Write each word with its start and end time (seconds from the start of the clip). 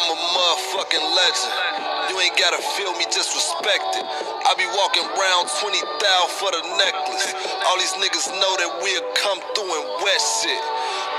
I'm 0.00 0.10
a 0.10 0.18
motherfucking 0.18 1.06
legend. 1.14 1.54
You 2.10 2.18
ain't 2.18 2.34
gotta 2.34 2.58
feel 2.74 2.90
me, 2.98 3.06
just 3.06 3.30
respect 3.38 3.86
it. 3.94 4.02
I 4.02 4.50
be 4.58 4.66
walking 4.74 5.06
around 5.06 5.46
20 5.62 5.78
thou 6.02 6.22
for 6.42 6.50
the 6.50 6.62
necklace. 6.74 7.30
All 7.70 7.78
these 7.78 7.94
niggas 8.02 8.26
know 8.34 8.52
that 8.58 8.70
we'll 8.82 9.06
come 9.14 9.38
through 9.54 9.70
and 9.70 9.86
wet 10.02 10.22
shit. 10.42 10.62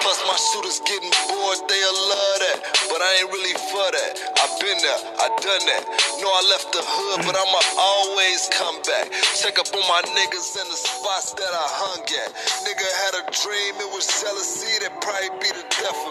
Plus 0.03 0.19
my 0.27 0.35
shooters 0.35 0.83
getting 0.83 1.13
bored, 1.31 1.59
they'll 1.71 1.99
love 2.11 2.37
that. 2.43 2.57
But 2.91 2.99
I 2.99 3.23
ain't 3.23 3.31
really 3.31 3.55
for 3.71 3.87
that. 3.87 4.11
I've 4.43 4.55
been 4.59 4.75
there, 4.83 4.99
I 5.23 5.31
done 5.39 5.63
that. 5.71 5.83
Know 6.19 6.27
I 6.27 6.43
left 6.51 6.75
the 6.75 6.83
hood, 6.83 7.23
but 7.23 7.39
I'ma 7.39 7.61
always 7.79 8.51
come 8.51 8.83
back. 8.83 9.07
Check 9.39 9.63
up 9.63 9.71
on 9.71 9.85
my 9.87 10.03
niggas 10.11 10.59
in 10.59 10.67
the 10.67 10.79
spots 10.79 11.31
that 11.39 11.53
I 11.55 11.67
hung 11.79 12.03
at. 12.03 12.29
Nigga 12.67 12.87
had 13.07 13.13
a 13.15 13.23
dream, 13.31 13.79
it 13.79 13.89
was 13.95 14.03
jealousy 14.19 14.75
that 14.83 14.91
probably 14.99 15.31
be 15.39 15.55
the 15.55 15.63
death 15.71 16.01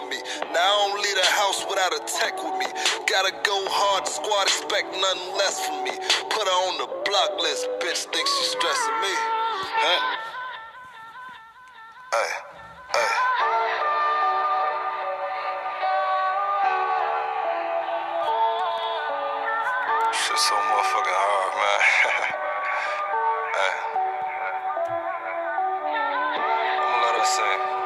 Now 0.53 0.59
I 0.59 0.87
don't 0.89 1.01
leave 1.01 1.15
the 1.15 1.31
house 1.31 1.65
without 1.69 1.93
a 1.95 2.01
tech 2.19 2.35
with 2.43 2.59
me. 2.59 2.67
Gotta 3.07 3.31
go 3.43 3.55
hard, 3.71 4.07
squad 4.07 4.47
expect 4.47 4.91
nothing 4.91 5.37
less 5.37 5.65
from 5.65 5.83
me. 5.83 5.91
Put 6.29 6.43
her 6.47 6.59
on 6.67 6.77
the 6.77 6.87
block 7.07 7.39
list, 7.39 7.69
bitch 7.79 8.03
think 8.11 8.27
she 8.27 8.43
stressing 8.51 8.97
me. 8.99 9.13
Huh? 9.79 10.17
Hey, 12.11 12.31
hey. 12.95 13.11
So 20.37 20.55
motherfucking 20.55 21.19
hard, 21.23 21.53
man. 21.59 21.81
hey. 23.57 23.75
I'ma 26.71 26.97
let 27.05 27.15
her 27.19 27.25
sing. 27.25 27.80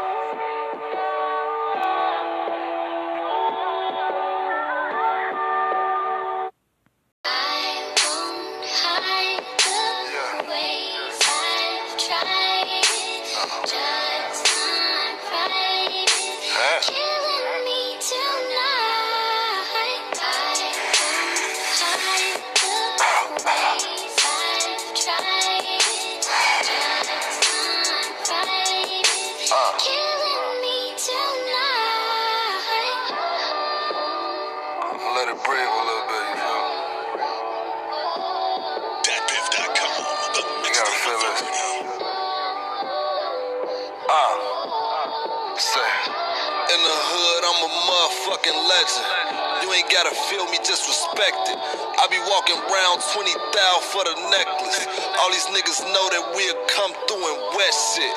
Let 35.16 35.27
it 35.27 35.39
breathe 35.44 35.67
a 35.67 35.83
little 35.83 36.07
bit, 36.07 36.23
you 36.31 36.35
feel 36.39 36.59
me? 36.63 36.79
You 40.63 40.72
gotta 40.72 40.95
feel 41.03 41.19
it. 41.27 41.39
Uh, 44.07 44.35
say, 45.59 45.91
in 46.71 46.79
the 46.79 46.97
hood, 47.11 47.41
I'm 47.44 47.59
a 47.67 47.71
motherfucking 47.83 48.59
legend. 48.71 49.07
You 49.63 49.73
ain't 49.75 49.91
gotta 49.91 50.16
feel 50.31 50.45
me, 50.51 50.57
just 50.63 50.88
respect 50.88 51.51
it. 51.51 51.59
I 52.00 52.07
be 52.07 52.19
walking 52.31 52.59
around 52.63 53.03
20 53.11 53.27
thou 53.51 53.73
for 53.91 54.03
the 54.07 54.16
necklace. 54.31 54.88
All 55.19 55.31
these 55.31 55.47
niggas 55.51 55.83
know 55.91 56.05
that 56.16 56.23
we'll 56.31 56.59
come 56.71 56.91
through 57.07 57.23
and 57.27 57.39
wet 57.55 57.75
shit. 57.95 58.16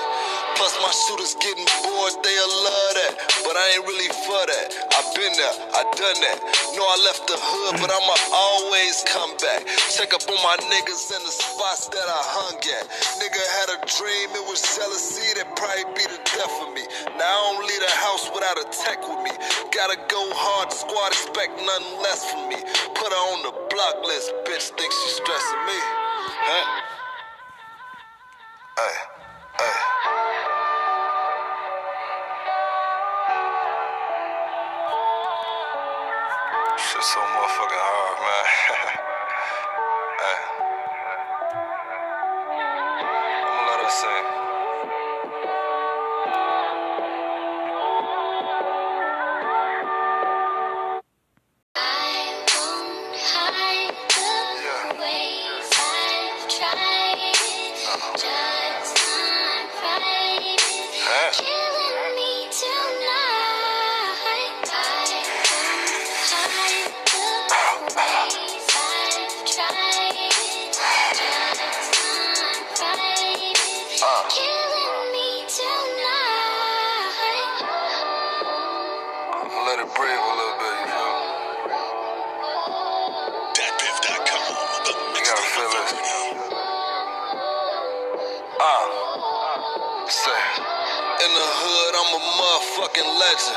Plus 0.58 0.74
my 0.82 0.90
shooters 0.90 1.38
getting 1.38 1.62
bored, 1.86 2.18
they'll 2.18 2.54
love 2.66 2.92
that. 2.98 3.14
But 3.46 3.54
I 3.54 3.78
ain't 3.78 3.86
really 3.86 4.10
for 4.26 4.42
that. 4.42 4.68
I 4.90 4.98
been 5.14 5.30
there, 5.38 5.54
I 5.70 5.86
done 5.94 6.18
that. 6.18 6.38
Know 6.74 6.82
I 6.82 6.98
left 7.06 7.30
the 7.30 7.38
hood, 7.38 7.78
but 7.78 7.86
I'ma 7.86 8.16
always 8.34 9.06
come 9.06 9.38
back. 9.38 9.70
Check 9.94 10.10
up 10.10 10.26
on 10.26 10.34
my 10.42 10.58
niggas 10.66 11.14
in 11.14 11.22
the 11.22 11.30
spots 11.30 11.86
that 11.94 12.08
I 12.10 12.22
hung 12.34 12.58
at. 12.58 12.84
Nigga 13.22 13.38
had 13.38 13.68
a 13.70 13.78
dream, 13.86 14.34
it 14.34 14.42
was 14.50 14.58
jealousy 14.74 15.30
that 15.38 15.46
probably 15.54 15.86
be 15.94 16.04
the 16.10 16.18
death 16.26 16.54
of 16.66 16.74
me. 16.74 16.82
Now 17.14 17.30
I 17.30 17.38
don't 17.54 17.62
leave 17.62 17.84
the 17.86 17.94
house 17.94 18.26
without 18.34 18.58
a 18.58 18.66
tech 18.74 18.98
with 19.06 19.22
me. 19.22 19.34
Gotta 19.70 19.94
go 20.10 20.26
hard, 20.34 20.74
squad 20.74 21.14
expect 21.14 21.54
nothing 21.54 22.02
less 22.02 22.26
from 22.34 22.50
me. 22.50 22.58
Put 22.98 23.14
her 23.14 23.24
on 23.30 23.46
the 23.46 23.54
block 23.70 24.02
list, 24.02 24.34
bitch 24.42 24.74
think 24.74 24.90
she 24.90 25.08
stressing 25.22 25.62
me. 25.70 25.78
Huh? 26.50 26.66
Hey. 28.74 29.17
So 37.08 37.20
motherfucking 37.20 37.84
hard, 37.88 38.18
man. 38.20 38.44
hey. 40.20 40.38
I'ma 43.48 43.62
let 43.64 43.80
her 43.80 43.88
sing. 43.88 44.27
Let 79.66 79.80
it 79.80 79.90
breathe 79.96 80.20
a 80.20 80.34
little 80.36 80.58
bit, 80.60 80.74
you 80.80 80.88
feel 80.88 81.12
me? 81.12 81.18
You 85.16 85.22
gotta 85.24 85.46
feel 85.56 85.72
it. 85.80 85.88
Uh, 88.60 89.08
say, 90.08 90.40
in 91.24 91.30
the 91.32 91.48
hood, 91.60 91.92
I'm 91.96 92.12
a 92.12 92.22
motherfucking 92.36 93.08
legend. 93.20 93.56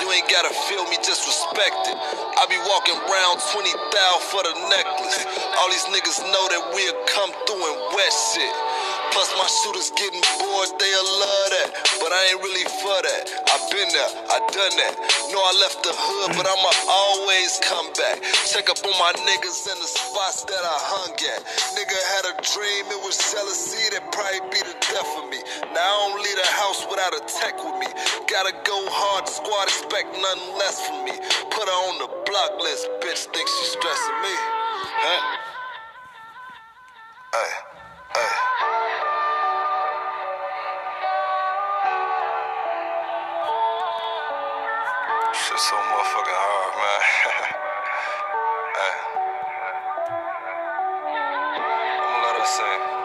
You 0.00 0.06
ain't 0.12 0.28
gotta 0.32 0.52
feel 0.68 0.84
me, 0.88 0.96
just 1.04 1.24
respect 1.28 1.88
it. 1.92 1.96
I 1.96 2.44
be 2.48 2.56
walking 2.68 2.96
around 2.96 3.36
20,000 3.52 3.76
for 4.32 4.40
the 4.44 4.52
necklace. 4.72 5.24
All 5.60 5.68
these 5.70 5.84
niggas 5.92 6.20
know 6.32 6.44
that 6.52 6.62
we'll 6.72 6.96
come 7.08 7.32
through 7.48 7.60
and 7.64 7.78
wet 7.96 8.12
shit. 8.32 8.54
Plus 9.16 9.32
my 9.40 9.48
shooters 9.48 9.88
getting 9.96 10.20
bored, 10.36 10.70
they'll 10.76 11.10
love 11.24 11.48
that. 11.56 11.72
But 12.04 12.12
I 12.12 12.20
ain't 12.36 12.40
really 12.44 12.68
for 12.84 13.00
that. 13.00 13.24
I 13.48 13.56
been 13.72 13.88
there, 13.88 14.12
I 14.28 14.44
done 14.52 14.74
that. 14.76 14.92
Know 15.32 15.40
I 15.40 15.56
left 15.56 15.80
the 15.80 15.96
hood, 15.96 16.36
but 16.36 16.44
I'ma 16.44 16.72
always 16.84 17.56
come 17.64 17.88
back. 17.96 18.20
Check 18.44 18.68
up 18.68 18.76
on 18.84 18.92
my 19.00 19.16
niggas 19.24 19.72
in 19.72 19.80
the 19.80 19.88
spots 19.88 20.44
that 20.44 20.60
I 20.60 20.76
hung 20.92 21.16
at. 21.16 21.40
Nigga 21.72 21.96
had 22.12 22.24
a 22.28 22.34
dream, 22.44 22.92
it 22.92 23.00
was 23.00 23.16
jealousy 23.32 23.88
that 23.96 24.04
probably 24.12 24.52
be 24.52 24.60
the 24.60 24.76
death 24.84 25.08
of 25.16 25.32
me. 25.32 25.40
Now 25.72 25.80
I 25.80 25.96
don't 26.12 26.20
leave 26.20 26.36
the 26.36 26.52
house 26.52 26.84
without 26.84 27.16
a 27.16 27.24
tech 27.24 27.56
with 27.56 27.80
me. 27.80 27.88
Gotta 28.28 28.52
go 28.68 28.76
hard, 28.92 29.24
squad 29.32 29.72
expect 29.72 30.12
nothing 30.12 30.60
less 30.60 30.84
from 30.84 31.08
me. 31.08 31.16
Put 31.56 31.64
her 31.64 31.78
on 31.88 32.04
the 32.04 32.10
block 32.28 32.52
list, 32.60 32.84
bitch 33.00 33.32
think 33.32 33.48
she 33.48 33.64
stressing 33.80 34.18
me. 34.20 34.34
Huh? 35.00 35.20
Hey. 37.32 37.75
Shit 45.46 45.60
so 45.60 45.76
motherfucking 45.76 46.40
hard, 46.42 46.74
man. 46.82 47.02
hey. 48.78 48.94
I'ma 52.02 52.18
let 52.26 52.34
her 52.40 52.46
sing. 52.46 52.95